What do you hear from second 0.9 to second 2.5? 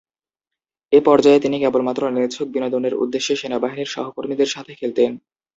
এ পর্যায়ে তিনি কেবলমাত্র নিছক